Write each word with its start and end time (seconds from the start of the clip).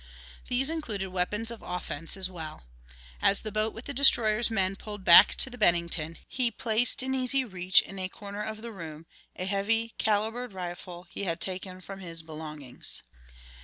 These 0.47 0.71
included 0.71 1.09
weapons 1.09 1.51
of 1.51 1.61
offense 1.61 2.17
as 2.17 2.27
well. 2.27 2.63
As 3.21 3.41
the 3.41 3.51
boat 3.51 3.71
with 3.71 3.85
the 3.85 3.93
destroyer's 3.93 4.49
men 4.49 4.75
pulled 4.75 5.03
back 5.05 5.35
to 5.35 5.49
the 5.51 5.59
Bennington, 5.59 6.17
he 6.27 6.49
placed 6.49 7.03
in 7.03 7.13
easy 7.13 7.45
reach 7.45 7.81
in 7.83 7.99
a 7.99 8.09
corner 8.09 8.41
of 8.41 8.63
the 8.63 8.71
room 8.71 9.05
a 9.35 9.45
heavy 9.45 9.93
calibered 9.99 10.53
rifle 10.53 11.05
he 11.11 11.25
had 11.25 11.39
taken 11.39 11.81
from 11.81 11.99
his 11.99 12.23
belongings. 12.23 13.03